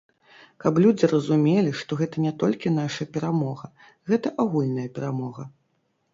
Каб 0.63 0.79
людзі 0.85 1.09
разумелі, 1.11 1.73
што 1.81 1.97
гэта 1.99 2.23
не 2.25 2.31
толькі 2.45 2.73
наша 2.79 3.07
перамога, 3.19 3.71
гэта 4.15 4.27
агульная 4.47 4.89
перамога. 4.99 5.49